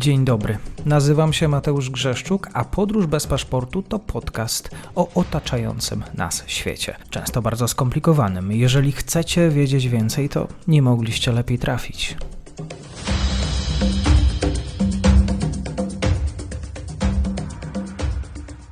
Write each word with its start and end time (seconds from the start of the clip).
Dzień 0.00 0.24
dobry. 0.24 0.58
Nazywam 0.86 1.32
się 1.32 1.48
Mateusz 1.48 1.90
Grzeszczuk, 1.90 2.48
a 2.54 2.64
Podróż 2.64 3.06
bez 3.06 3.26
paszportu 3.26 3.82
to 3.82 3.98
podcast 3.98 4.70
o 4.94 5.08
otaczającym 5.14 6.04
nas 6.14 6.44
świecie. 6.46 6.96
Często 7.10 7.42
bardzo 7.42 7.68
skomplikowanym. 7.68 8.52
Jeżeli 8.52 8.92
chcecie 8.92 9.48
wiedzieć 9.48 9.88
więcej, 9.88 10.28
to 10.28 10.48
nie 10.68 10.82
mogliście 10.82 11.32
lepiej 11.32 11.58
trafić. 11.58 12.16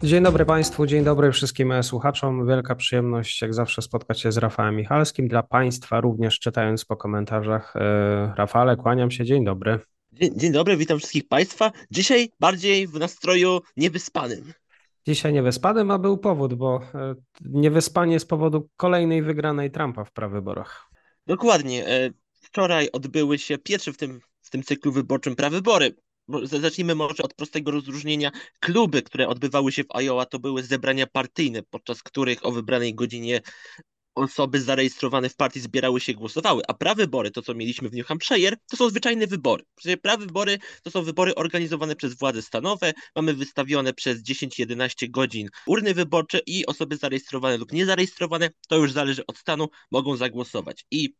Dzień 0.02 0.22
dobry 0.22 0.44
Państwu, 0.44 0.86
dzień 0.86 1.04
dobry 1.04 1.32
wszystkim 1.32 1.82
słuchaczom. 1.82 2.46
Wielka 2.46 2.74
przyjemność, 2.74 3.42
jak 3.42 3.54
zawsze, 3.54 3.82
spotkać 3.82 4.20
się 4.20 4.32
z 4.32 4.38
Rafałem 4.38 4.76
Michalskim. 4.76 5.28
Dla 5.28 5.42
Państwa 5.42 6.00
również 6.00 6.38
czytając 6.38 6.84
po 6.84 6.96
komentarzach. 6.96 7.76
E, 7.76 8.34
Rafale, 8.36 8.76
kłaniam 8.76 9.10
się, 9.10 9.24
dzień 9.24 9.44
dobry. 9.44 9.80
Dzień, 10.20 10.30
dzień 10.36 10.52
dobry, 10.52 10.76
witam 10.76 10.98
wszystkich 10.98 11.28
Państwa. 11.28 11.72
Dzisiaj 11.90 12.30
bardziej 12.40 12.86
w 12.86 12.94
nastroju 12.94 13.60
niewyspanym. 13.76 14.52
Dzisiaj 15.06 15.32
niewyspanym, 15.32 15.90
a 15.90 15.98
był 15.98 16.18
powód, 16.18 16.54
bo 16.54 16.80
e, 16.94 17.14
niewyspanie 17.40 18.20
z 18.20 18.24
powodu 18.24 18.68
kolejnej 18.76 19.22
wygranej 19.22 19.70
Trumpa 19.70 20.04
w 20.04 20.12
prawyborach. 20.12 20.90
Dokładnie. 21.26 21.86
E, 21.86 22.10
wczoraj 22.32 22.88
odbyły 22.92 23.38
się 23.38 23.58
pierwsze 23.58 23.92
w 23.92 23.96
tym, 23.96 24.20
w 24.42 24.50
tym 24.50 24.62
cyklu 24.62 24.92
wyborczym 24.92 25.36
prawybory. 25.36 25.94
Zacznijmy 26.42 26.94
może 26.94 27.22
od 27.22 27.34
prostego 27.34 27.70
rozróżnienia. 27.70 28.30
Kluby, 28.60 29.02
które 29.02 29.28
odbywały 29.28 29.72
się 29.72 29.84
w 29.84 29.96
Iowa, 30.00 30.26
to 30.26 30.38
były 30.38 30.62
zebrania 30.62 31.06
partyjne, 31.06 31.62
podczas 31.62 32.02
których 32.02 32.46
o 32.46 32.52
wybranej 32.52 32.94
godzinie 32.94 33.40
osoby 34.18 34.60
zarejestrowane 34.60 35.28
w 35.28 35.36
partii 35.36 35.60
zbierały 35.60 36.00
się, 36.00 36.14
głosowały, 36.14 36.62
a 36.68 36.74
prawybory, 36.74 37.30
to 37.30 37.42
co 37.42 37.54
mieliśmy 37.54 37.88
w 37.88 37.92
New 37.92 38.06
Hampshire, 38.06 38.56
to 38.70 38.76
są 38.76 38.90
zwyczajne 38.90 39.26
wybory. 39.26 39.64
Prawybory 40.02 40.58
to 40.82 40.90
są 40.90 41.02
wybory 41.02 41.34
organizowane 41.34 41.96
przez 41.96 42.14
władze 42.14 42.42
stanowe, 42.42 42.92
mamy 43.16 43.34
wystawione 43.34 43.94
przez 43.94 44.22
10-11 44.22 45.10
godzin 45.10 45.48
urny 45.66 45.94
wyborcze 45.94 46.40
i 46.46 46.66
osoby 46.66 46.96
zarejestrowane 46.96 47.56
lub 47.56 47.72
niezarejestrowane, 47.72 48.50
to 48.68 48.76
już 48.76 48.92
zależy 48.92 49.26
od 49.26 49.38
stanu, 49.38 49.68
mogą 49.90 50.16
zagłosować. 50.16 50.84
I 50.90 51.14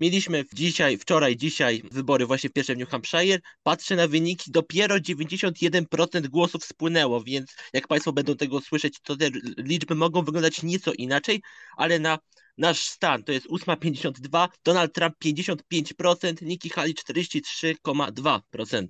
Mieliśmy 0.00 0.44
dzisiaj, 0.52 0.98
wczoraj, 0.98 1.36
dzisiaj 1.36 1.82
wybory 1.92 2.26
właśnie 2.26 2.50
w 2.50 2.52
pierwszym 2.52 2.78
New 2.78 2.88
Hampshire. 2.88 3.40
Patrzę 3.62 3.96
na 3.96 4.08
wyniki, 4.08 4.50
dopiero 4.50 4.96
91% 4.96 6.28
głosów 6.28 6.64
spłynęło, 6.64 7.22
więc 7.22 7.56
jak 7.72 7.88
Państwo 7.88 8.12
będą 8.12 8.36
tego 8.36 8.60
słyszeć, 8.60 9.00
to 9.02 9.16
te 9.16 9.30
liczby 9.58 9.94
mogą 9.94 10.22
wyglądać 10.22 10.62
nieco 10.62 10.92
inaczej, 10.92 11.42
ale 11.76 11.98
na 11.98 12.18
nasz 12.58 12.80
stan 12.80 13.22
to 13.22 13.32
jest 13.32 13.48
8,52, 13.48 14.48
Donald 14.64 14.92
Trump 14.92 15.14
55%, 15.24 16.42
Nikki 16.42 16.68
Haley 16.68 16.94
43,2% 16.94 18.86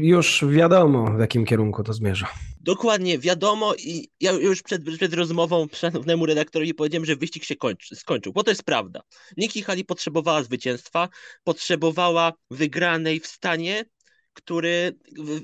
już 0.00 0.44
wiadomo, 0.48 1.16
w 1.16 1.20
jakim 1.20 1.44
kierunku 1.44 1.84
to 1.84 1.92
zmierza. 1.92 2.28
Dokładnie, 2.68 3.18
wiadomo 3.18 3.74
i 3.74 4.08
ja 4.20 4.32
już 4.32 4.62
przed, 4.62 4.82
przed 4.96 5.14
rozmową 5.14 5.66
szanownemu 5.72 6.26
redaktorowi 6.26 6.74
powiedziałem, 6.74 7.04
że 7.04 7.16
wyścig 7.16 7.44
się 7.44 7.56
kończy, 7.56 7.96
skończył, 7.96 8.32
bo 8.32 8.42
to 8.44 8.50
jest 8.50 8.62
prawda. 8.62 9.00
Nikki 9.36 9.62
Haley 9.62 9.84
potrzebowała 9.84 10.42
zwycięstwa, 10.42 11.08
potrzebowała 11.44 12.32
wygranej 12.50 13.20
w 13.20 13.26
stanie, 13.26 13.84
który, 14.32 14.98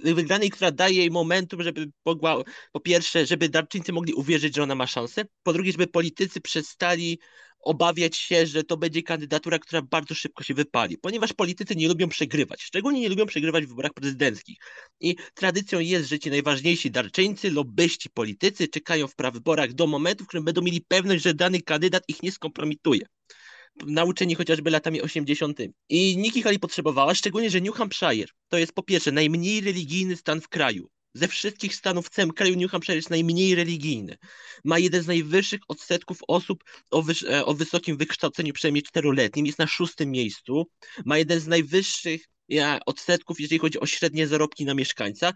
wygranej, 0.05 0.51
która 0.51 0.71
daje 0.71 0.97
jej 0.97 1.11
momentum, 1.11 1.63
żeby 1.63 1.87
mogła, 2.05 2.43
po 2.73 2.81
pierwsze, 2.81 3.27
żeby 3.27 3.49
darczyńcy 3.49 3.93
mogli 3.93 4.15
uwierzyć, 4.15 4.55
że 4.57 4.63
ona 4.63 4.75
ma 4.75 4.87
szansę, 4.87 5.25
po 5.43 5.53
drugie, 5.53 5.73
żeby 5.73 5.87
politycy 5.87 6.41
przestali 6.41 7.19
obawiać 7.65 8.17
się, 8.17 8.47
że 8.47 8.65
to 8.65 8.77
będzie 8.77 9.03
kandydatura, 9.03 9.59
która 9.59 9.83
bardzo 9.83 10.15
szybko 10.15 10.45
się 10.45 10.55
wypali, 10.55 10.99
ponieważ 10.99 11.33
politycy 11.33 11.77
nie 11.77 11.89
lubią 11.89 12.09
przegrywać, 12.09 12.63
szczególnie 12.63 13.01
nie 13.01 13.09
lubią 13.09 13.27
przegrywać 13.27 13.65
w 13.65 13.69
wyborach 13.69 13.93
prezydenckich. 13.93 14.59
I 15.01 15.17
tradycją 15.35 15.81
jest, 15.81 16.09
że 16.09 16.19
ci 16.19 16.31
najważniejsi 16.31 16.91
darczyńcy, 16.91 17.51
lobbyści, 17.51 18.11
politycy 18.11 18.69
czekają 18.69 19.07
w 19.07 19.15
prawyborach 19.15 19.73
do 19.73 19.87
momentu, 19.87 20.25
w 20.25 20.27
którym 20.27 20.45
będą 20.45 20.63
mieli 20.63 20.81
pewność, 20.89 21.25
że 21.25 21.35
dany 21.35 21.63
kandydat 21.63 22.03
ich 22.09 22.23
nie 22.23 22.33
skompromituje 22.33 23.07
nauczeni 23.87 24.35
chociażby 24.35 24.71
latami 24.71 25.03
80. 25.03 25.59
I 25.89 26.17
Nikki 26.17 26.43
Haley 26.43 26.59
potrzebowała, 26.59 27.15
szczególnie, 27.15 27.51
że 27.51 27.61
New 27.61 27.75
Hampshire 27.75 28.29
to 28.49 28.59
jest 28.59 28.73
po 28.73 28.83
pierwsze 28.83 29.13
najmniej 29.13 29.61
religijny 29.61 30.17
stan 30.17 30.41
w 30.41 30.49
kraju. 30.49 30.89
Ze 31.15 31.29
wszystkich 31.29 31.75
stanów 31.75 32.07
w 32.07 32.11
całym 32.11 32.33
kraju 32.33 32.57
New 32.57 32.71
Hampshire 32.71 32.97
jest 32.97 33.11
najmniej 33.11 33.55
religijny. 33.55 34.17
Ma 34.65 34.79
jeden 34.79 35.03
z 35.03 35.07
najwyższych 35.07 35.61
odsetków 35.69 36.19
osób 36.29 36.65
o, 36.91 37.05
e, 37.31 37.45
o 37.45 37.55
wysokim 37.55 37.97
wykształceniu, 37.97 38.53
przynajmniej 38.53 38.83
czteroletnim. 38.83 39.47
Jest 39.47 39.59
na 39.59 39.67
szóstym 39.67 40.11
miejscu. 40.11 40.67
Ma 41.05 41.19
jeden 41.19 41.41
z 41.41 41.47
najwyższych 41.47 42.25
ja, 42.49 42.79
odsetków, 42.87 43.41
jeżeli 43.41 43.59
chodzi 43.59 43.81
o 43.81 43.87
średnie 43.87 44.27
zarobki 44.27 44.65
na 44.65 44.75
mieszkańca. 44.75 45.33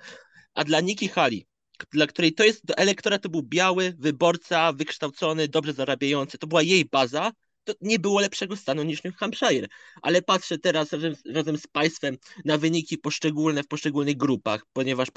A 0.55 0.65
dla 0.65 0.81
Nikki 0.81 1.09
Haley, 1.09 1.47
dla 1.93 2.07
której 2.07 2.35
to 2.35 2.45
jest 2.45 2.63
elektorat, 2.77 3.23
to 3.23 3.29
był 3.29 3.43
biały 3.43 3.95
wyborca, 3.99 4.73
wykształcony, 4.73 5.49
dobrze 5.49 5.73
zarabiający. 5.73 6.39
To 6.39 6.47
była 6.47 6.63
jej 6.63 6.85
baza, 6.85 7.33
to 7.69 7.75
nie 7.81 7.99
było 7.99 8.21
lepszego 8.21 8.57
stanu 8.57 8.83
niż 8.83 9.03
New 9.03 9.17
Hampshire. 9.17 9.69
Ale 10.03 10.23
patrzę 10.23 10.59
teraz 10.59 10.93
razem, 10.93 11.15
razem 11.35 11.59
z 11.59 11.67
Państwem 11.67 12.17
na 12.45 12.59
wyniki 12.59 12.99
poszczególne 12.99 13.63
w 13.63 13.69
poszczególnych 13.69 14.17
grupach, 14.17 14.67
ponieważ, 14.73 15.09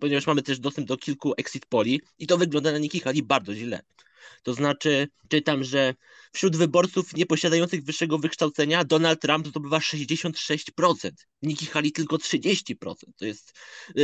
ponieważ 0.00 0.26
mamy 0.26 0.42
też 0.42 0.60
dostęp 0.60 0.88
do 0.88 0.96
kilku 0.96 1.32
exit 1.36 1.66
poli 1.66 2.00
i 2.18 2.26
to 2.26 2.38
wygląda 2.38 2.72
na 2.72 2.78
Nikki 2.78 3.00
Haley 3.00 3.22
bardzo 3.22 3.54
źle. 3.54 3.80
To 4.42 4.54
znaczy, 4.54 5.08
czytam, 5.28 5.64
że 5.64 5.94
wśród 6.32 6.56
wyborców 6.56 7.16
nieposiadających 7.16 7.84
wyższego 7.84 8.18
wykształcenia 8.18 8.84
Donald 8.84 9.20
Trump 9.20 9.48
zdobywa 9.48 9.78
66%, 9.78 11.10
Nikki 11.42 11.66
Haley 11.66 11.92
tylko 11.92 12.16
30%. 12.16 12.74
To 13.16 13.24
jest, 13.24 13.52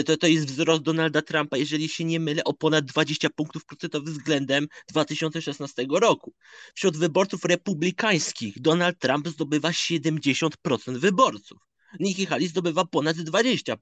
to, 0.06 0.16
to 0.16 0.26
jest 0.26 0.46
wzrost 0.46 0.82
Donalda 0.82 1.22
Trumpa, 1.22 1.56
jeżeli 1.56 1.88
się 1.88 2.04
nie 2.04 2.20
mylę, 2.20 2.44
o 2.44 2.54
ponad 2.54 2.84
20 2.84 3.28
punktów 3.30 3.64
procentowych 3.64 4.14
względem 4.14 4.66
2016 4.90 5.86
roku. 5.90 6.34
Wśród 6.74 6.96
wyborców 6.96 7.44
republikańskich 7.44 8.60
Donald 8.60 8.98
Trump 8.98 9.28
zdobywa 9.28 9.70
70% 9.70 10.98
wyborców. 10.98 11.58
Nikki 12.00 12.26
Haley 12.26 12.48
zdobywa 12.48 12.84
ponad 12.84 13.16
20%. 13.16 13.76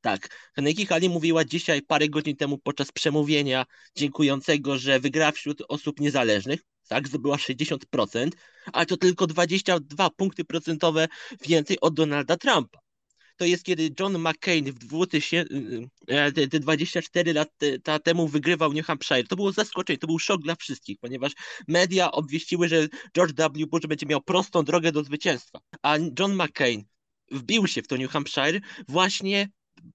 Tak, 0.00 0.50
Nikki 0.58 0.86
Haley 0.86 1.08
mówiła 1.08 1.44
dzisiaj, 1.44 1.82
parę 1.82 2.08
godzin 2.08 2.36
temu 2.36 2.58
podczas 2.58 2.92
przemówienia 2.92 3.66
dziękującego, 3.96 4.78
że 4.78 5.00
wygra 5.00 5.32
wśród 5.32 5.62
osób 5.68 6.00
niezależnych. 6.00 6.60
Tak, 6.88 7.08
zdobyła 7.08 7.36
60%, 7.36 8.30
ale 8.72 8.86
to 8.86 8.96
tylko 8.96 9.26
22 9.26 10.10
punkty 10.10 10.44
procentowe 10.44 11.08
więcej 11.40 11.80
od 11.80 11.94
Donalda 11.94 12.36
Trumpa 12.36 12.86
to 13.36 13.44
jest 13.44 13.64
kiedy 13.64 13.90
John 14.00 14.18
McCain 14.18 14.72
w 14.72 14.78
2000, 14.78 15.44
te 16.50 16.60
24 16.60 17.32
lata 17.32 17.98
temu 17.98 18.28
wygrywał 18.28 18.72
New 18.72 18.86
Hampshire. 18.86 19.28
To 19.28 19.36
było 19.36 19.52
zaskoczenie, 19.52 19.98
to 19.98 20.06
był 20.06 20.18
szok 20.18 20.42
dla 20.42 20.54
wszystkich, 20.54 20.98
ponieważ 21.00 21.32
media 21.68 22.10
obwieściły, 22.12 22.68
że 22.68 22.88
George 23.16 23.32
W. 23.36 23.66
Bush 23.66 23.86
będzie 23.86 24.06
miał 24.06 24.22
prostą 24.22 24.64
drogę 24.64 24.92
do 24.92 25.04
zwycięstwa. 25.04 25.58
A 25.82 25.96
John 26.18 26.34
McCain 26.34 26.84
wbił 27.30 27.66
się 27.66 27.82
w 27.82 27.88
to 27.88 27.96
New 27.96 28.10
Hampshire 28.10 28.60
właśnie 28.88 29.48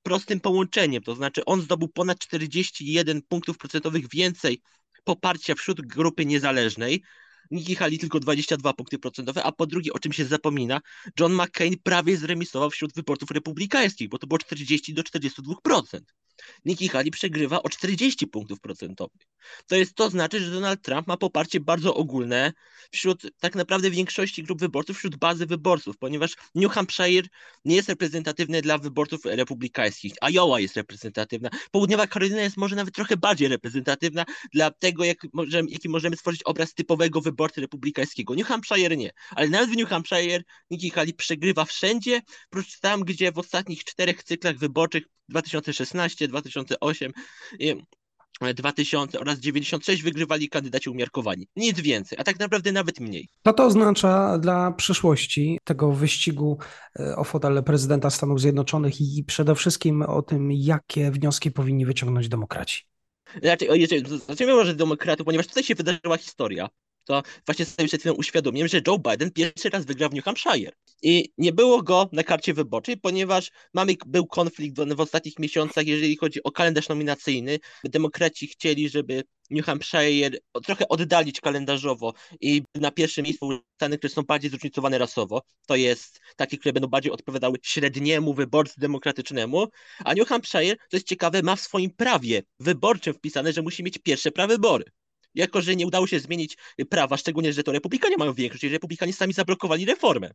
prostym 0.04 0.40
połączeniem, 0.40 1.04
to 1.04 1.16
znaczy 1.16 1.46
on 1.46 1.62
zdobył 1.62 1.88
ponad 1.88 2.20
41 2.20 3.22
punktów 3.22 3.58
procentowych 3.58 4.10
więcej 4.10 4.62
poparcia 5.04 5.56
wśród 5.56 5.82
grupy 5.82 6.26
niezależnej, 6.26 7.04
Nikki 7.52 7.76
Haley 7.76 7.98
tylko 7.98 8.20
22 8.20 8.74
punkty 8.74 9.00
procentowe, 9.00 9.44
a 9.44 9.52
po 9.52 9.66
drugie, 9.66 9.94
o 9.94 10.00
czym 10.00 10.14
się 10.14 10.26
zapomina, 10.26 10.82
John 11.20 11.34
McCain 11.34 11.76
prawie 11.84 12.18
zremisował 12.18 12.70
wśród 12.70 12.94
wyborców 12.94 13.32
republikańskich, 13.32 14.10
bo 14.10 14.18
to 14.18 14.28
było 14.28 14.38
40 14.38 14.94
do 14.94 15.02
42%. 15.02 16.00
Nikki 16.66 16.88
Haley 16.88 17.12
przegrywa 17.12 17.64
o 17.64 17.70
40 17.70 18.28
punktów 18.28 18.60
procentowych. 18.60 19.22
To 19.68 19.76
jest 19.76 19.96
to 19.96 20.10
znaczy, 20.10 20.40
że 20.40 20.52
Donald 20.52 20.82
Trump 20.82 21.08
ma 21.08 21.18
poparcie 21.18 21.60
bardzo 21.60 21.96
ogólne 21.96 22.54
wśród 22.92 23.32
tak 23.40 23.56
naprawdę 23.56 23.92
większości 23.92 24.44
grup 24.44 24.60
wyborców, 24.60 24.98
wśród 24.98 25.16
bazy 25.16 25.46
wyborców, 25.46 25.98
ponieważ 25.98 26.36
New 26.56 26.72
Hampshire 26.72 27.28
nie 27.66 27.76
jest 27.76 27.90
reprezentatywny 27.90 28.62
dla 28.62 28.78
wyborców 28.78 29.26
republikańskich. 29.26 30.14
Iowa 30.22 30.60
jest 30.60 30.76
reprezentatywna. 30.76 31.50
Południowa 31.72 32.08
Karolina 32.08 32.42
jest 32.42 32.58
może 32.58 32.76
nawet 32.76 32.94
trochę 32.94 33.18
bardziej 33.18 33.48
reprezentatywna 33.48 34.26
dla 34.54 34.72
tego, 34.72 35.04
jak 35.04 35.18
możemy, 35.34 35.70
jaki 35.70 35.90
możemy 35.90 36.16
stworzyć 36.16 36.44
obraz 36.44 36.74
typowego 36.74 37.22
wyborcy 37.22 37.62
republikańskiego. 37.62 38.34
New 38.36 38.48
Hampshire 38.48 38.98
nie. 38.98 39.12
Ale 39.30 39.50
nawet 39.50 39.70
w 39.70 39.78
New 39.78 39.90
Hampshire 39.90 40.44
Nikki 40.70 40.90
Haley 40.90 41.14
przegrywa 41.14 41.66
wszędzie, 41.66 42.22
prócz 42.50 42.80
tam, 42.80 43.02
gdzie 43.04 43.32
w 43.32 43.38
ostatnich 43.38 43.84
czterech 43.84 44.24
cyklach 44.24 44.58
wyborczych 44.58 45.04
2016, 45.30 46.28
2008 46.32 47.12
2000 48.56 49.20
oraz 49.20 49.40
96 49.40 50.04
wygrywali 50.04 50.50
kandydaci 50.50 50.90
umiarkowani. 50.90 51.48
Nic 51.56 51.80
więcej, 51.82 52.18
a 52.22 52.24
tak 52.24 52.40
naprawdę 52.40 52.72
nawet 52.72 53.00
mniej. 53.00 53.30
Co 53.44 53.54
to 53.54 53.66
oznacza 53.66 54.38
dla 54.38 54.72
przyszłości 54.72 55.60
tego 55.64 55.92
wyścigu 55.92 56.58
e, 57.00 57.16
o 57.16 57.24
fotel 57.24 57.64
prezydenta 57.64 58.10
Stanów 58.10 58.42
Zjednoczonych 58.42 59.02
i 59.02 59.24
przede 59.28 59.56
wszystkim 59.56 60.02
o 60.02 60.22
tym, 60.22 60.52
jakie 60.52 61.12
wnioski 61.12 61.52
powinni 61.52 61.86
wyciągnąć 61.86 62.30
demokraci? 62.30 62.84
Znaczy, 63.42 63.68
zacznijmy 64.28 64.54
może 64.54 64.76
demokratów, 64.76 65.26
ponieważ 65.26 65.48
tutaj 65.48 65.64
się 65.64 65.76
wydarzyła 65.76 66.18
historia 66.18 66.70
to 67.06 67.24
właśnie 67.46 67.66
sobie 67.66 67.88
przed 67.88 68.02
chwilą 68.02 68.16
uświadomiłem, 68.16 68.68
że 68.68 68.82
Joe 68.88 69.00
Biden 69.00 69.32
pierwszy 69.32 69.70
raz 69.70 69.86
wygrał 69.86 70.10
w 70.10 70.14
New 70.14 70.24
Hampshire. 70.24 70.72
I 71.02 71.34
nie 71.38 71.54
było 71.54 71.84
go 71.84 72.10
na 72.12 72.24
karcie 72.24 72.54
wyborczej, 72.54 72.98
ponieważ 72.98 73.52
mamy, 73.74 73.96
był 74.06 74.28
konflikt 74.28 74.80
w, 74.80 75.02
ostatnich 75.02 75.40
miesiącach, 75.40 75.88
jeżeli 75.88 76.18
chodzi 76.18 76.44
o 76.44 76.52
kalendarz 76.52 76.90
nominacyjny. 76.90 77.60
Demokraci 77.84 78.48
chcieli, 78.48 78.90
żeby 78.90 79.24
New 79.50 79.66
Hampshire 79.66 80.38
trochę 80.66 80.88
oddalić 80.88 81.42
kalendarzowo 81.42 82.14
i 82.42 82.64
na 82.76 82.92
pierwszym 82.92 83.24
miejscu 83.24 83.60
Stany, 83.76 83.98
które 83.98 84.14
są 84.14 84.22
bardziej 84.22 84.50
zróżnicowane 84.50 84.98
rasowo. 84.98 85.42
To 85.68 85.76
jest 85.76 86.20
takie, 86.36 86.58
które 86.58 86.74
będą 86.74 86.88
bardziej 86.88 87.12
odpowiadały 87.12 87.58
średniemu 87.64 88.34
wyborcy 88.34 88.74
demokratycznemu. 88.78 89.68
A 90.06 90.14
New 90.14 90.28
Hampshire, 90.28 90.78
to 90.78 90.98
jest 90.98 91.08
ciekawe, 91.08 91.42
ma 91.42 91.56
w 91.56 91.62
swoim 91.62 91.90
prawie 91.90 92.44
wyborczym 92.60 93.14
wpisane, 93.14 93.54
że 93.54 93.62
musi 93.62 93.84
mieć 93.84 93.98
pierwsze 93.98 94.32
prawybory 94.32 94.84
jako 95.36 95.62
że 95.62 95.76
nie 95.76 95.88
udało 95.88 96.08
się 96.08 96.20
zmienić 96.20 96.58
prawa, 96.90 97.18
szczególnie, 97.18 97.54
że 97.54 97.64
to 97.64 97.72
republikanie 97.72 98.18
mają 98.18 98.34
większość, 98.34 98.64
i 98.64 98.70
republikanie 98.70 99.14
sami 99.14 99.34
zablokowali 99.34 99.86
reformę 99.86 100.32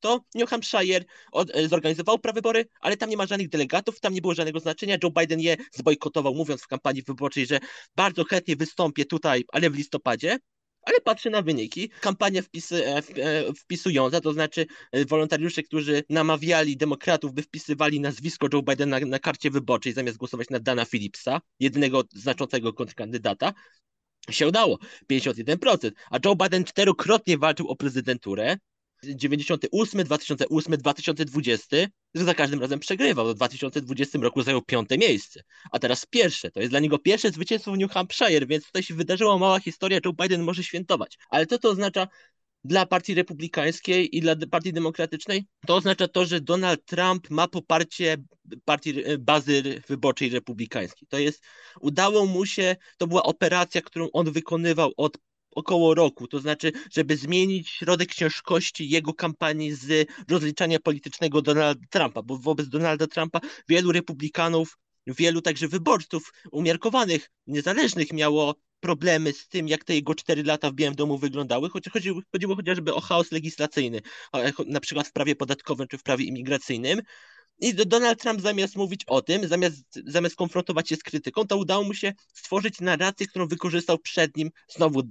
to 0.00 0.20
New 0.34 0.50
Hampshire 0.50 1.04
od, 1.32 1.56
e, 1.56 1.68
zorganizował 1.68 2.18
prawybory, 2.18 2.64
ale 2.80 2.96
tam 2.96 3.10
nie 3.10 3.16
ma 3.16 3.26
żadnych 3.26 3.48
delegatów, 3.48 4.00
tam 4.00 4.14
nie 4.14 4.20
było 4.20 4.34
żadnego 4.34 4.60
znaczenia. 4.60 4.96
Joe 5.02 5.10
Biden 5.10 5.40
je 5.40 5.56
zbojkotował, 5.72 6.34
mówiąc 6.34 6.62
w 6.62 6.66
kampanii 6.66 7.02
wyborczej, 7.02 7.46
że 7.46 7.60
bardzo 7.96 8.24
chętnie 8.24 8.56
wystąpię 8.56 9.04
tutaj, 9.04 9.44
ale 9.52 9.70
w 9.70 9.74
listopadzie. 9.74 10.38
Ale 10.82 11.00
patrzy 11.00 11.30
na 11.30 11.42
wyniki. 11.42 11.90
Kampania 12.00 12.42
wpisy, 12.42 12.86
e, 12.86 12.96
e, 12.96 13.02
wpisująca, 13.54 14.20
to 14.20 14.32
znaczy 14.32 14.66
wolontariusze, 15.08 15.62
którzy 15.62 16.02
namawiali 16.10 16.76
demokratów, 16.76 17.32
by 17.32 17.42
wpisywali 17.42 18.00
nazwisko 18.00 18.48
Joe 18.52 18.62
Bidena 18.62 19.00
na, 19.00 19.06
na 19.06 19.18
karcie 19.18 19.50
wyborczej, 19.50 19.92
zamiast 19.92 20.18
głosować 20.18 20.50
na 20.50 20.60
Dana 20.60 20.84
Phillipsa, 20.84 21.40
jedynego 21.60 22.02
znaczącego 22.12 22.72
kontrkandydata, 22.72 23.52
się 24.30 24.48
udało. 24.48 24.78
51%. 25.12 25.90
A 26.10 26.18
Joe 26.24 26.36
Biden 26.36 26.64
czterokrotnie 26.64 27.38
walczył 27.38 27.68
o 27.68 27.76
prezydenturę. 27.76 28.56
98, 29.14 30.04
2008, 30.04 30.76
2020, 30.76 31.76
za 32.14 32.34
każdym 32.34 32.60
razem 32.60 32.78
przegrywał. 32.78 33.28
W 33.28 33.34
2020 33.34 34.18
roku 34.18 34.42
zajął 34.42 34.62
piąte 34.62 34.98
miejsce, 34.98 35.42
a 35.72 35.78
teraz 35.78 36.06
pierwsze. 36.06 36.50
To 36.50 36.60
jest 36.60 36.72
dla 36.72 36.80
niego 36.80 36.98
pierwsze 36.98 37.30
zwycięstwo 37.30 37.72
w 37.72 37.78
New 37.78 37.90
Hampshire, 37.90 38.46
więc 38.46 38.64
tutaj 38.66 38.82
się 38.82 38.94
wydarzyła 38.94 39.38
mała 39.38 39.60
historia, 39.60 40.00
Joe 40.04 40.12
Biden 40.12 40.42
może 40.42 40.64
świętować. 40.64 41.18
Ale 41.30 41.46
co 41.46 41.58
to 41.58 41.70
oznacza 41.70 42.08
dla 42.64 42.86
partii 42.86 43.14
republikańskiej 43.14 44.16
i 44.16 44.20
dla 44.20 44.36
partii 44.50 44.72
demokratycznej? 44.72 45.46
To 45.66 45.76
oznacza 45.76 46.08
to, 46.08 46.24
że 46.24 46.40
Donald 46.40 46.84
Trump 46.84 47.30
ma 47.30 47.48
poparcie 47.48 48.16
partii 48.64 48.94
bazy 49.18 49.82
wyborczej 49.88 50.30
republikańskiej. 50.30 51.08
To 51.08 51.18
jest, 51.18 51.44
udało 51.80 52.26
mu 52.26 52.46
się, 52.46 52.76
to 52.98 53.06
była 53.06 53.22
operacja, 53.22 53.82
którą 53.82 54.08
on 54.12 54.32
wykonywał 54.32 54.92
od 54.96 55.18
około 55.56 55.94
roku, 55.94 56.28
to 56.28 56.40
znaczy, 56.40 56.72
żeby 56.92 57.16
zmienić 57.16 57.68
środek 57.68 58.14
ciężkości 58.14 58.88
jego 58.88 59.14
kampanii 59.14 59.72
z 59.72 60.08
rozliczania 60.30 60.80
politycznego 60.80 61.42
Donalda 61.42 61.86
Trumpa, 61.90 62.22
bo 62.22 62.38
wobec 62.38 62.68
Donalda 62.68 63.06
Trumpa 63.06 63.40
wielu 63.68 63.92
republikanów, 63.92 64.78
wielu 65.06 65.42
także 65.42 65.68
wyborców 65.68 66.32
umiarkowanych, 66.52 67.30
niezależnych 67.46 68.12
miało 68.12 68.54
problemy 68.80 69.32
z 69.32 69.48
tym, 69.48 69.68
jak 69.68 69.84
te 69.84 69.94
jego 69.94 70.14
cztery 70.14 70.42
lata 70.42 70.70
w 70.70 70.74
Białym 70.74 70.94
Domu 70.94 71.18
wyglądały, 71.18 71.70
chociaż 71.70 71.92
chodziło, 71.92 72.20
chodziło 72.32 72.56
chociażby 72.56 72.94
o 72.94 73.00
chaos 73.00 73.32
legislacyjny, 73.32 74.00
na 74.66 74.80
przykład 74.80 75.08
w 75.08 75.12
prawie 75.12 75.36
podatkowym 75.36 75.88
czy 75.88 75.98
w 75.98 76.02
prawie 76.02 76.24
imigracyjnym, 76.24 77.00
i 77.58 77.74
Donald 77.74 78.20
Trump 78.20 78.40
zamiast 78.40 78.76
mówić 78.76 79.04
o 79.06 79.22
tym, 79.22 79.48
zamiast, 79.48 80.00
zamiast 80.06 80.36
konfrontować 80.36 80.88
się 80.88 80.96
z 80.96 81.02
krytyką, 81.02 81.46
to 81.46 81.56
udało 81.56 81.84
mu 81.84 81.94
się 81.94 82.12
stworzyć 82.34 82.80
narrację, 82.80 83.26
którą 83.26 83.48
wykorzystał 83.48 83.98
przed 83.98 84.36
nim 84.36 84.50
znowu 84.68 85.02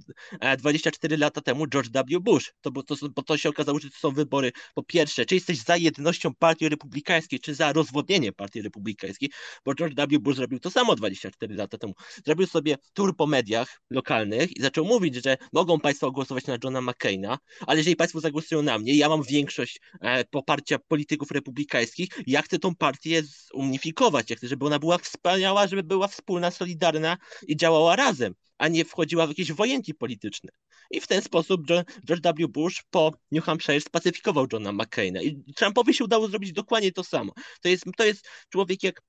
24 0.58 1.14
e, 1.14 1.18
lata 1.18 1.40
temu 1.40 1.66
George 1.66 1.90
W. 1.90 2.20
Bush. 2.20 2.52
To, 2.60 2.70
bo, 2.70 2.82
to, 2.82 2.94
bo 3.14 3.22
to 3.22 3.36
się 3.36 3.48
okazało, 3.48 3.78
że 3.78 3.90
to 3.90 3.98
są 3.98 4.10
wybory 4.10 4.52
po 4.74 4.82
pierwsze, 4.82 5.26
czy 5.26 5.34
jesteś 5.34 5.58
za 5.58 5.76
jednością 5.76 6.34
partii 6.34 6.68
republikańskiej, 6.68 7.40
czy 7.40 7.54
za 7.54 7.72
rozwodnieniem 7.72 8.34
partii 8.34 8.62
republikańskiej, 8.62 9.30
bo 9.64 9.74
George 9.74 9.94
W. 9.96 10.18
Bush 10.18 10.36
zrobił 10.36 10.60
to 10.60 10.70
samo 10.70 10.96
24 10.96 11.54
lata 11.54 11.78
temu. 11.78 11.94
Zrobił 12.24 12.46
sobie 12.46 12.76
tur 12.92 13.16
po 13.16 13.26
mediach 13.26 13.80
lokalnych 13.90 14.56
i 14.56 14.62
zaczął 14.62 14.84
mówić, 14.84 15.14
że 15.24 15.36
mogą 15.52 15.80
państwo 15.80 16.10
głosować 16.10 16.46
na 16.46 16.58
Johna 16.64 16.80
McCaina, 16.80 17.38
ale 17.66 17.78
jeżeli 17.78 17.96
państwo 17.96 18.20
zagłosują 18.20 18.62
na 18.62 18.78
mnie, 18.78 18.96
ja 18.96 19.08
mam 19.08 19.22
większość 19.22 19.80
e, 20.00 20.24
poparcia 20.24 20.78
polityków 20.78 21.30
republikańskich, 21.30 22.08
ja 22.26 22.35
chcę 22.42 22.58
tą 22.58 22.74
partię 22.74 23.22
zunifikować, 23.22 24.30
ja 24.30 24.36
chcę, 24.36 24.48
żeby 24.48 24.66
ona 24.66 24.78
była 24.78 24.98
wspaniała, 24.98 25.66
żeby 25.66 25.82
była 25.82 26.08
wspólna, 26.08 26.50
solidarna 26.50 27.16
i 27.48 27.56
działała 27.56 27.96
razem, 27.96 28.34
a 28.58 28.68
nie 28.68 28.84
wchodziła 28.84 29.26
w 29.26 29.28
jakieś 29.28 29.52
wojenki 29.52 29.94
polityczne. 29.94 30.50
I 30.90 31.00
w 31.00 31.06
ten 31.06 31.22
sposób 31.22 31.66
George 32.06 32.22
W. 32.38 32.48
Bush 32.48 32.82
po 32.90 33.12
New 33.32 33.44
Hampshire 33.44 33.80
spacyfikował 33.80 34.46
Johna 34.52 34.72
McCaina. 34.72 35.22
I 35.22 35.42
Trumpowi 35.56 35.94
się 35.94 36.04
udało 36.04 36.28
zrobić 36.28 36.52
dokładnie 36.52 36.92
to 36.92 37.04
samo. 37.04 37.32
To 37.62 37.68
jest, 37.68 37.84
to 37.96 38.04
jest 38.04 38.28
człowiek, 38.48 38.82
jak 38.82 39.02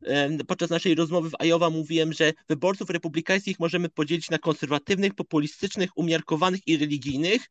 podczas 0.48 0.70
naszej 0.70 0.96
rozmowy 0.96 1.30
w 1.30 1.44
Iowa 1.44 1.70
mówiłem, 1.70 2.14
że 2.14 2.34
wyborców 2.50 2.90
republikańskich 2.90 3.60
możemy 3.60 3.90
podzielić 3.90 4.30
na 4.30 4.38
konserwatywnych, 4.38 5.14
populistycznych, 5.14 5.90
umiarkowanych 5.96 6.68
i 6.68 6.78
religijnych. 6.78 7.42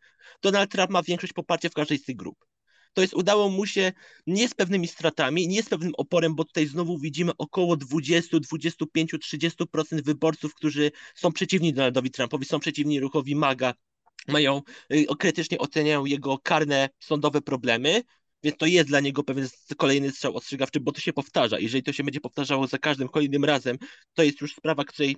Donald 0.43 0.71
Trump 0.71 0.91
ma 0.91 1.03
większość 1.03 1.33
poparcia 1.33 1.69
w 1.69 1.75
każdej 1.75 1.99
z 1.99 2.05
tych 2.05 2.17
grup 2.17 2.37
to 2.97 3.03
jest 3.03 3.15
udało 3.15 3.49
mu 3.49 3.67
się 3.67 3.93
nie 4.27 4.49
z 4.49 4.55
pewnymi 4.55 4.89
stratami, 4.89 5.49
nie 5.49 5.63
z 5.63 5.69
pewnym 5.69 5.93
oporem, 5.97 6.35
bo 6.35 6.45
tutaj 6.45 6.67
znowu 6.67 6.99
widzimy 6.99 7.33
około 7.39 7.77
20, 7.77 8.41
25, 8.41 9.15
30% 9.15 10.03
wyborców, 10.03 10.55
którzy 10.55 10.91
są 11.15 11.33
przeciwni 11.33 11.73
Donaldowi 11.73 12.11
Trumpowi, 12.11 12.45
są 12.45 12.61
przeciwni 12.61 13.01
ruchowi 13.01 13.37
MAGA, 13.37 13.75
mają, 14.29 14.63
y, 14.93 15.07
krytycznie 15.19 15.59
oceniają 15.59 16.05
jego 16.05 16.39
karne 16.39 16.89
sądowe 17.01 17.41
problemy, 17.41 18.03
więc 18.43 18.57
to 18.57 18.67
jest 18.67 18.89
dla 18.89 19.01
niego 19.01 19.25
pewien 19.25 19.49
kolejny 19.77 20.11
strzał 20.11 20.37
ostrzegawczy, 20.37 20.81
bo 20.81 20.93
to 20.93 21.01
się 21.01 21.13
powtarza. 21.13 21.59
Jeżeli 21.59 21.83
to 21.83 21.93
się 21.93 22.05
będzie 22.05 22.21
powtarzało 22.21 22.67
za 22.67 22.79
każdym 22.79 23.09
kolejnym 23.09 23.45
razem, 23.45 23.79
to 24.15 24.23
jest 24.23 24.41
już 24.41 24.55
sprawa, 24.55 24.85
której 24.85 25.17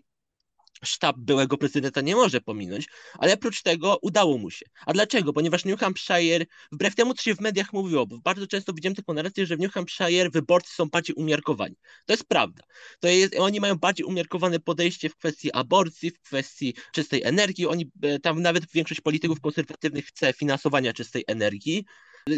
sztab 0.85 1.17
byłego 1.19 1.59
prezydenta 1.59 2.01
nie 2.01 2.17
może 2.17 2.41
pominąć, 2.41 2.87
ale 3.19 3.35
oprócz 3.35 3.63
tego 3.63 3.99
udało 4.03 4.39
mu 4.39 4.51
się. 4.51 4.67
A 4.87 4.93
dlaczego? 4.93 5.33
Ponieważ 5.33 5.65
New 5.65 5.81
Hampshire, 5.81 6.47
wbrew 6.73 6.95
temu, 6.95 7.15
co 7.15 7.23
się 7.23 7.35
w 7.35 7.41
mediach 7.41 7.73
mówiło, 7.73 8.07
bo 8.07 8.19
bardzo 8.19 8.47
często 8.47 8.73
widzimy 8.73 8.95
taką 8.95 9.15
narrację, 9.15 9.47
że 9.47 9.57
w 9.57 9.61
New 9.61 9.73
Hampshire 9.73 10.31
wyborcy 10.31 10.75
są 10.75 10.89
bardziej 10.89 11.15
umiarkowani. 11.17 11.75
To 12.07 12.13
jest 12.13 12.25
prawda. 12.25 12.63
To 13.01 13.09
jest, 13.09 13.35
oni 13.39 13.61
mają 13.61 13.75
bardziej 13.75 14.07
umiarkowane 14.07 14.61
podejście 14.61 15.09
w 15.09 15.17
kwestii 15.17 15.53
aborcji, 15.53 16.11
w 16.11 16.21
kwestii 16.21 16.75
czystej 16.93 17.23
energii. 17.23 17.67
Oni, 17.67 17.91
e, 18.03 18.19
tam 18.19 18.43
nawet 18.43 18.73
większość 18.73 19.01
polityków 19.01 19.41
konserwatywnych 19.41 20.07
chce 20.07 20.33
finansowania 20.33 20.93
czystej 20.93 21.25
energii. 21.27 21.85
E, 22.31 22.35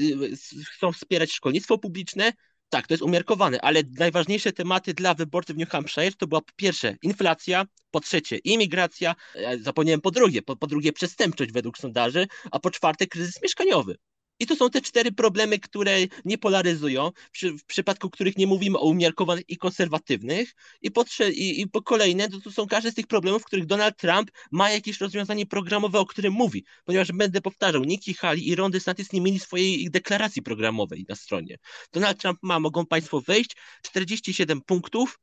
chcą 0.76 0.92
wspierać 0.92 1.32
szkolnictwo 1.32 1.78
publiczne, 1.78 2.32
tak, 2.70 2.86
to 2.86 2.94
jest 2.94 3.02
umiarkowane, 3.02 3.60
ale 3.60 3.82
najważniejsze 3.98 4.52
tematy 4.52 4.94
dla 4.94 5.14
wyborców 5.14 5.56
New 5.56 5.68
Hampshire 5.68 6.16
to 6.16 6.26
była 6.26 6.40
po 6.40 6.52
pierwsze 6.56 6.96
inflacja, 7.02 7.64
po 7.90 8.00
trzecie 8.00 8.36
imigracja, 8.36 9.14
zapomniałem 9.60 10.00
po 10.00 10.10
drugie, 10.10 10.42
po, 10.42 10.56
po 10.56 10.66
drugie 10.66 10.92
przestępczość 10.92 11.52
według 11.52 11.78
sondaży, 11.78 12.26
a 12.50 12.58
po 12.58 12.70
czwarte 12.70 13.06
kryzys 13.06 13.42
mieszkaniowy. 13.42 13.96
I 14.40 14.46
to 14.46 14.56
są 14.56 14.70
te 14.70 14.80
cztery 14.80 15.12
problemy, 15.12 15.58
które 15.58 15.96
nie 16.24 16.38
polaryzują, 16.38 17.10
przy, 17.32 17.52
w 17.52 17.64
przypadku 17.64 18.10
których 18.10 18.36
nie 18.38 18.46
mówimy 18.46 18.78
o 18.78 18.86
umiarkowanych 18.86 19.44
i 19.48 19.56
konserwatywnych. 19.56 20.54
I 20.82 20.90
po, 20.90 21.04
i, 21.32 21.60
i 21.60 21.68
po 21.68 21.82
kolejne, 21.82 22.28
to, 22.28 22.40
to 22.40 22.50
są 22.50 22.66
każde 22.66 22.92
z 22.92 22.94
tych 22.94 23.06
problemów, 23.06 23.42
w 23.42 23.44
których 23.44 23.66
Donald 23.66 23.96
Trump 23.96 24.30
ma 24.50 24.70
jakieś 24.70 25.00
rozwiązanie 25.00 25.46
programowe, 25.46 25.98
o 25.98 26.06
którym 26.06 26.32
mówi. 26.32 26.64
Ponieważ 26.84 27.12
będę 27.12 27.40
powtarzał, 27.40 27.84
Nikki 27.84 28.14
Haley 28.14 28.48
i 28.48 28.54
Ron 28.54 28.70
DeSantis 28.70 29.12
nie 29.12 29.20
mieli 29.20 29.38
swojej 29.38 29.90
deklaracji 29.90 30.42
programowej 30.42 31.06
na 31.08 31.14
stronie. 31.14 31.56
Donald 31.92 32.20
Trump 32.20 32.38
ma, 32.42 32.60
mogą 32.60 32.86
Państwo 32.86 33.20
wejść, 33.20 33.56
47 33.82 34.60
punktów, 34.60 35.18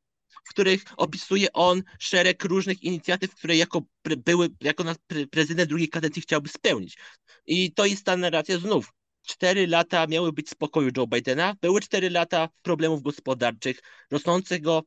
w 0.45 0.50
których 0.50 0.83
opisuje 0.97 1.53
on 1.53 1.83
szereg 2.00 2.43
różnych 2.43 2.83
inicjatyw, 2.83 3.36
które 3.36 3.57
jako 3.57 3.81
były, 4.03 4.50
jako 4.62 4.83
prezydent 5.31 5.69
drugiej 5.69 5.89
kadencji 5.89 6.21
chciałby 6.21 6.50
spełnić. 6.50 6.97
I 7.47 7.71
to 7.71 7.86
jest 7.86 8.05
ta 8.05 8.17
narracja 8.17 8.59
znów. 8.59 8.97
Cztery 9.27 9.67
lata 9.67 10.07
miały 10.07 10.34
być 10.34 10.50
spokoju 10.50 10.89
Joe 10.98 11.07
Bidena, 11.07 11.55
były 11.62 11.81
cztery 11.81 12.10
lata 12.10 12.50
problemów 12.62 13.01
gospodarczych, 13.01 13.79
rosnącego 14.12 14.84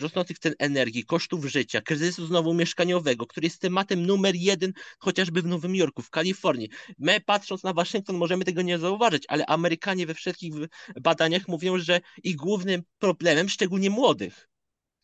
rosnących 0.00 0.38
cen 0.38 0.54
energii, 0.58 1.04
kosztów 1.04 1.44
życia, 1.44 1.80
kryzysu 1.80 2.26
znowu 2.26 2.54
mieszkaniowego, 2.54 3.26
który 3.26 3.46
jest 3.46 3.60
tematem 3.60 4.06
numer 4.06 4.34
jeden 4.34 4.72
chociażby 4.98 5.42
w 5.42 5.46
Nowym 5.46 5.74
Jorku, 5.74 6.02
w 6.02 6.10
Kalifornii. 6.10 6.68
My 6.98 7.20
patrząc 7.20 7.62
na 7.62 7.72
Waszyngton 7.72 8.16
możemy 8.16 8.44
tego 8.44 8.62
nie 8.62 8.78
zauważyć, 8.78 9.24
ale 9.28 9.46
Amerykanie 9.46 10.06
we 10.06 10.14
wszystkich 10.14 10.54
badaniach 11.00 11.48
mówią, 11.48 11.78
że 11.78 12.00
ich 12.22 12.36
głównym 12.36 12.82
problemem, 12.98 13.48
szczególnie 13.48 13.90
młodych, 13.90 14.49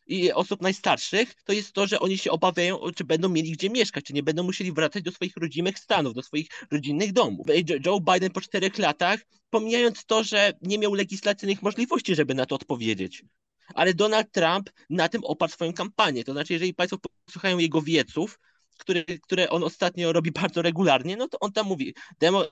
i 0.06 0.32
osób 0.32 0.62
najstarszych, 0.62 1.34
to 1.44 1.52
jest 1.52 1.72
to, 1.72 1.86
że 1.86 2.00
oni 2.00 2.18
się 2.18 2.30
obawiają, 2.30 2.78
czy 2.96 3.04
będą 3.04 3.28
mieli 3.28 3.52
gdzie 3.52 3.70
mieszkać, 3.70 4.04
czy 4.04 4.12
nie 4.12 4.22
będą 4.22 4.42
musieli 4.42 4.72
wracać 4.72 5.02
do 5.02 5.12
swoich 5.12 5.36
rodzimych 5.36 5.78
stanów, 5.78 6.14
do 6.14 6.22
swoich 6.22 6.48
rodzinnych 6.70 7.12
domów. 7.12 7.46
Joe 7.86 8.00
Biden 8.00 8.30
po 8.30 8.40
czterech 8.40 8.78
latach, 8.78 9.20
pomijając 9.50 10.04
to, 10.04 10.24
że 10.24 10.52
nie 10.62 10.78
miał 10.78 10.94
legislacyjnych 10.94 11.62
możliwości, 11.62 12.14
żeby 12.14 12.34
na 12.34 12.46
to 12.46 12.54
odpowiedzieć. 12.54 13.24
Ale 13.74 13.94
Donald 13.94 14.32
Trump 14.32 14.70
na 14.90 15.08
tym 15.08 15.24
oparł 15.24 15.52
swoją 15.52 15.72
kampanię. 15.72 16.24
To 16.24 16.32
znaczy, 16.32 16.52
jeżeli 16.52 16.74
Państwo 16.74 16.98
posłuchają 17.24 17.58
jego 17.58 17.82
wieców, 17.82 18.38
które, 18.76 19.04
które 19.04 19.50
on 19.50 19.64
ostatnio 19.64 20.12
robi 20.12 20.32
bardzo 20.32 20.62
regularnie, 20.62 21.16
no 21.16 21.28
to 21.28 21.38
on 21.40 21.52
tam 21.52 21.66
mówi 21.66 21.94
demo, 22.20 22.44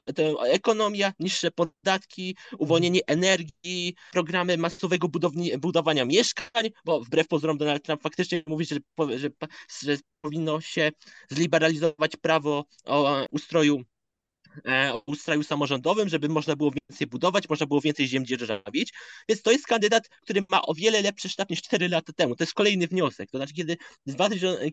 ekonomia, 0.44 1.12
niższe 1.18 1.50
podatki, 1.50 2.36
uwolnienie 2.58 3.00
energii, 3.06 3.94
programy 4.12 4.58
masowego 4.58 5.08
budowni, 5.08 5.58
budowania 5.58 6.04
mieszkań, 6.04 6.70
bo 6.84 7.00
wbrew 7.00 7.28
pozorom 7.28 7.58
Donald 7.58 7.82
Trump 7.84 8.02
faktycznie 8.02 8.42
mówi, 8.46 8.64
że, 8.64 8.76
że, 9.16 9.30
że 9.82 9.96
powinno 10.20 10.60
się 10.60 10.90
zliberalizować 11.30 12.16
prawo 12.16 12.64
o 12.84 13.26
ustroju 13.30 13.84
E, 14.64 15.00
ustroju 15.06 15.42
samorządowym, 15.42 16.08
żeby 16.08 16.28
można 16.28 16.56
było 16.56 16.70
więcej 16.70 17.06
budować, 17.06 17.48
można 17.48 17.66
było 17.66 17.80
więcej 17.80 18.08
ziem 18.08 18.26
dzierżawić. 18.26 18.92
Więc 19.28 19.42
to 19.42 19.52
jest 19.52 19.66
kandydat, 19.66 20.08
który 20.08 20.44
ma 20.50 20.62
o 20.62 20.74
wiele 20.74 21.02
lepszy 21.02 21.28
sztab 21.28 21.50
niż 21.50 21.62
4 21.62 21.88
lata 21.88 22.12
temu. 22.12 22.36
To 22.36 22.44
jest 22.44 22.54
kolejny 22.54 22.86
wniosek. 22.86 23.30
To 23.30 23.38
znaczy, 23.38 23.54
kiedy, 23.54 23.76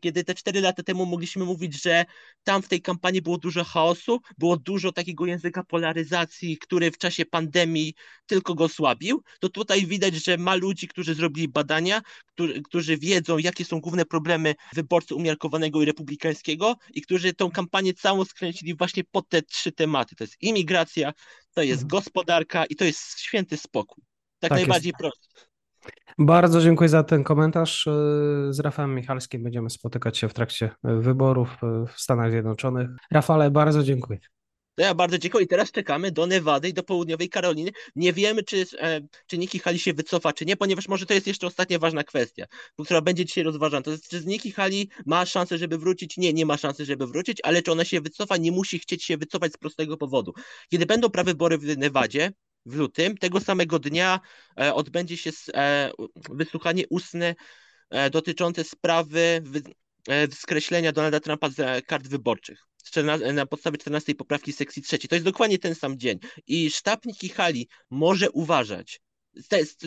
kiedy 0.02 0.24
te 0.24 0.36
4 0.36 0.62
lata 0.62 0.84
temu 0.84 1.06
mogliśmy 1.06 1.46
mówić, 1.46 1.84
że 1.84 2.06
tam 2.44 2.62
w 2.62 2.68
tej 2.68 2.82
kampanii 2.82 3.22
było 3.22 3.38
dużo 3.38 3.64
chaosu, 3.64 4.20
było 4.38 4.58
dużo 4.58 4.92
takiego 4.92 5.26
języka 5.26 5.64
polaryzacji, 5.64 6.58
który 6.58 6.92
w 6.92 6.98
czasie 6.98 7.26
pandemii 7.26 7.94
tylko 8.26 8.56
go 8.56 8.70
słabił, 8.70 9.24
to 9.40 9.50
tutaj 9.50 9.86
widać, 9.86 10.16
że 10.16 10.38
ma 10.38 10.56
ludzi, 10.56 10.88
którzy 10.88 11.16
zrobili 11.16 11.48
badania, 11.48 12.02
którzy, 12.26 12.62
którzy 12.62 12.98
wiedzą, 12.98 13.38
jakie 13.38 13.66
są 13.66 13.80
główne 13.80 14.06
problemy 14.06 14.56
wyborcy 14.74 15.16
umiarkowanego 15.16 15.82
i 15.82 15.86
republikańskiego 15.86 16.76
i 16.94 17.02
którzy 17.02 17.34
tą 17.34 17.52
kampanię 17.52 17.94
całą 17.94 18.26
skręcili 18.26 18.76
właśnie 18.76 19.04
pod 19.04 19.30
te 19.30 19.42
trzy 19.42 19.71
trzy 19.72 19.75
tematy. 19.78 20.16
To 20.16 20.24
jest 20.24 20.42
imigracja, 20.42 21.13
to 21.54 21.62
jest 21.62 21.84
mhm. 21.84 21.88
gospodarka 21.88 22.66
i 22.66 22.75
to 22.75 22.86
jest 22.86 23.20
święty 23.20 23.58
spokój. 23.58 24.04
Tak, 24.40 24.50
tak 24.50 24.60
najbardziej 24.60 24.94
prosto. 25.00 25.28
Bardzo 26.18 26.62
dziękuję 26.62 26.90
za 26.90 27.04
ten 27.04 27.24
komentarz. 27.24 27.88
E, 27.88 27.92
z 28.50 28.60
Rafałem 28.60 28.96
Michalskim 28.96 29.44
będziemy 29.44 29.70
spotykać 29.70 30.18
się 30.18 30.30
w 30.30 30.34
trakcie 30.34 30.72
wyborów 30.84 31.58
e, 31.63 31.86
w 31.88 32.01
Stanach 32.01 32.32
Zjednoczonych. 32.32 32.90
Rafale, 33.12 33.51
bardzo 33.51 33.84
dziękuję. 33.84 34.20
To 34.82 34.86
ja 34.86 34.96
bardzo 34.96 35.18
dziękuję. 35.18 35.46
I 35.46 35.48
teraz 35.48 35.72
czekamy 35.72 36.12
do 36.12 36.28
Nevady 36.28 36.70
i 36.70 36.74
do 36.74 36.84
południowej 36.84 37.30
Karoliny. 37.30 37.72
Nie 37.96 38.14
wiemy, 38.14 38.44
czy, 38.44 38.66
e, 38.80 39.02
czy 39.28 39.38
Nikki 39.38 39.60
Haley 39.60 39.80
się 39.80 39.94
wycofa, 39.94 40.34
czy 40.34 40.46
nie, 40.46 40.58
ponieważ 40.58 40.88
może 40.88 41.06
to 41.06 41.14
jest 41.14 41.28
jeszcze 41.28 41.48
ostatnia 41.48 41.80
ważna 41.80 42.04
kwestia, 42.04 42.46
która 42.84 43.02
będzie 43.02 43.26
dzisiaj 43.26 43.44
rozważana. 43.44 43.84
To 43.84 43.92
jest, 43.92 44.10
czy 44.10 44.26
Nikki 44.26 44.52
Haley 44.52 44.90
ma 45.06 45.26
szansę, 45.26 45.58
żeby 45.58 45.78
wrócić? 45.78 46.18
Nie, 46.18 46.34
nie 46.34 46.46
ma 46.46 46.58
szansy, 46.58 46.86
żeby 46.86 47.08
wrócić, 47.08 47.38
ale 47.44 47.62
czy 47.62 47.72
ona 47.72 47.86
się 47.86 48.02
wycofa? 48.02 48.38
Nie 48.38 48.52
musi 48.52 48.80
chcieć 48.80 49.04
się 49.04 49.18
wycofać 49.18 49.54
z 49.54 49.58
prostego 49.58 49.98
powodu. 49.98 50.34
Kiedy 50.70 50.86
będą 50.86 51.10
prawybory 51.10 51.58
w 51.58 51.78
Nevadzie, 51.78 52.32
w 52.66 52.76
lutym, 52.76 53.18
tego 53.18 53.40
samego 53.40 53.80
dnia 53.80 54.20
e, 54.60 54.74
odbędzie 54.74 55.18
się 55.18 55.32
e, 55.54 55.92
wysłuchanie 56.30 56.84
ustne 56.90 57.36
dotyczące 58.12 58.64
sprawy 58.64 59.42
wy, 59.44 59.62
skreślenia 60.34 60.92
Donalda 60.92 61.20
Trumpa 61.20 61.50
z 61.50 61.86
kart 61.86 62.08
wyborczych 62.08 62.71
na 63.34 63.46
podstawie 63.46 63.78
14 63.78 64.16
poprawki 64.16 64.54
sekcji 64.54 64.82
trzeciej. 64.82 65.10
To 65.10 65.16
jest 65.16 65.26
dokładnie 65.26 65.60
ten 65.60 65.76
sam 65.76 65.98
dzień. 65.98 66.20
I 66.48 66.72
sztab 66.72 67.06
Nikki 67.06 67.30
Hali 67.30 67.68
może 67.90 68.32
uważać, 68.32 69.02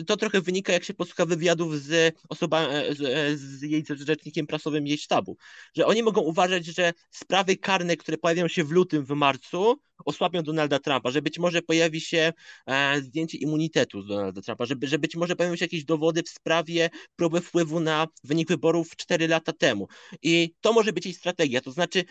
to 0.07 0.17
trochę 0.17 0.41
wynika, 0.41 0.73
jak 0.73 0.83
się 0.83 0.93
posłucha 0.93 1.25
wywiadów 1.25 1.79
z 1.81 2.15
osobą, 2.29 2.57
e, 2.57 2.95
z, 2.95 3.01
e, 3.01 3.37
z 3.37 3.61
jej 3.61 3.83
rzecznikiem 3.89 4.47
prasowym 4.47 4.87
jej 4.87 4.97
sztabu, 4.97 5.37
że 5.75 5.85
oni 5.85 6.03
mogą 6.03 6.21
uważać, 6.21 6.65
że 6.65 6.93
sprawy 7.11 7.57
karne, 7.57 7.97
które 7.97 8.17
pojawią 8.17 8.47
się 8.47 8.63
w 8.63 8.71
lutym, 8.71 9.05
w 9.05 9.09
marcu, 9.09 9.79
osłabią 10.05 10.43
Donalda 10.43 10.79
Trumpa, 10.79 11.11
że 11.11 11.21
być 11.21 11.39
może 11.39 11.61
pojawi 11.61 12.01
się 12.01 12.33
e, 12.67 13.01
zdjęcie 13.01 13.37
immunitetu 13.37 14.01
z 14.01 14.07
Donalda 14.07 14.41
Trumpa, 14.41 14.65
że, 14.65 14.75
że 14.81 14.99
być 14.99 15.15
może 15.15 15.35
pojawią 15.35 15.55
się 15.55 15.65
jakieś 15.65 15.85
dowody 15.85 16.23
w 16.23 16.29
sprawie 16.29 16.89
próby 17.15 17.41
wpływu 17.41 17.79
na 17.79 18.07
wynik 18.23 18.47
wyborów 18.47 18.95
4 18.95 19.27
lata 19.27 19.53
temu. 19.53 19.87
I 20.21 20.53
to 20.61 20.73
może 20.73 20.93
być 20.93 21.05
jej 21.05 21.13
strategia, 21.13 21.61
to 21.61 21.71
znaczy 21.71 22.03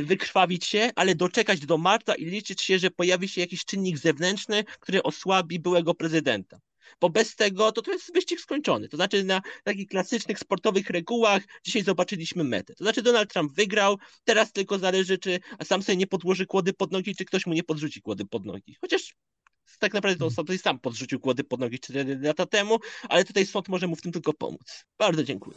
wykrwawić 0.00 0.66
się, 0.66 0.90
ale 0.96 1.14
doczekać 1.14 1.60
do 1.60 1.78
marca 1.78 2.14
i 2.14 2.24
liczyć 2.24 2.62
się, 2.62 2.78
że 2.78 2.90
pojawi 2.90 3.28
się 3.28 3.40
jakiś 3.40 3.64
czynnik 3.64 3.98
zewnętrzny, 3.98 4.64
który 4.80 5.02
osłabi 5.02 5.60
byłego 5.60 5.94
prezydenta. 5.94 6.60
Bo 7.00 7.10
bez 7.10 7.36
tego 7.36 7.72
to, 7.72 7.82
to 7.82 7.92
jest 7.92 8.12
wyścig 8.14 8.40
skończony. 8.40 8.88
To 8.88 8.96
znaczy 8.96 9.24
na 9.24 9.42
takich 9.64 9.88
klasycznych 9.88 10.38
sportowych 10.38 10.90
regułach 10.90 11.42
dzisiaj 11.64 11.82
zobaczyliśmy 11.82 12.44
metę. 12.44 12.74
To 12.74 12.84
znaczy 12.84 13.02
Donald 13.02 13.32
Trump 13.32 13.52
wygrał, 13.52 13.98
teraz 14.24 14.52
tylko 14.52 14.78
zależy, 14.78 15.18
czy 15.18 15.40
sam 15.64 15.82
sobie 15.82 15.96
nie 15.96 16.06
podłoży 16.06 16.46
kłody 16.46 16.72
pod 16.72 16.92
nogi, 16.92 17.16
czy 17.16 17.24
ktoś 17.24 17.46
mu 17.46 17.54
nie 17.54 17.62
podrzuci 17.62 18.02
kłody 18.02 18.24
pod 18.24 18.44
nogi. 18.44 18.76
Chociaż 18.80 19.14
tak 19.78 19.94
naprawdę 19.94 20.18
to 20.18 20.30
sobie 20.30 20.58
sam 20.58 20.78
podrzucił 20.78 21.20
kłody 21.20 21.44
pod 21.44 21.60
nogi 21.60 21.78
4 21.78 22.18
lata 22.22 22.46
temu, 22.46 22.78
ale 23.08 23.24
tutaj 23.24 23.46
sąd 23.46 23.68
może 23.68 23.86
mu 23.86 23.96
w 23.96 24.02
tym 24.02 24.12
tylko 24.12 24.32
pomóc. 24.32 24.84
Bardzo 24.98 25.24
dziękuję. 25.24 25.56